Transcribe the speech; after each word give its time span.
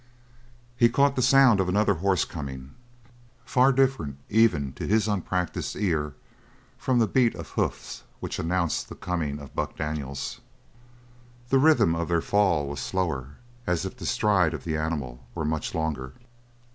He 0.77 0.89
caught 0.89 1.15
the 1.15 1.21
sound 1.21 1.59
of 1.59 1.69
another 1.69 1.93
horse 1.93 2.25
coming, 2.25 2.71
far 3.45 3.71
different 3.71 4.17
even 4.29 4.73
to 4.73 4.87
his 4.87 5.07
unpracticed 5.07 5.75
ear 5.75 6.15
from 6.75 6.97
the 6.97 7.05
beat 7.05 7.35
of 7.35 7.49
hoofs 7.49 8.01
which 8.19 8.39
announced 8.39 8.89
the 8.89 8.95
coming 8.95 9.37
of 9.37 9.53
Buck 9.55 9.75
Daniels. 9.77 10.39
The 11.49 11.59
rhythm 11.59 11.93
of 11.93 12.07
their 12.07 12.19
fall 12.19 12.67
was 12.67 12.79
slower, 12.79 13.37
as 13.67 13.85
if 13.85 13.95
the 13.97 14.07
stride 14.07 14.55
of 14.55 14.63
the 14.63 14.75
animal 14.75 15.23
were 15.35 15.45
much 15.45 15.75
longer. 15.75 16.13